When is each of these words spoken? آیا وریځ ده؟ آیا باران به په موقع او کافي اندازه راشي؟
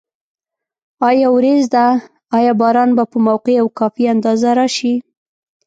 آیا 1.07 1.27
وریځ 1.35 1.63
ده؟ 1.75 1.87
آیا 2.37 2.53
باران 2.59 2.89
به 2.97 3.03
په 3.11 3.17
موقع 3.27 3.55
او 3.61 3.67
کافي 3.79 4.03
اندازه 4.13 4.49
راشي؟ 4.59 4.95